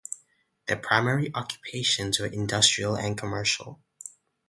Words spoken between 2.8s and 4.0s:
and commercial.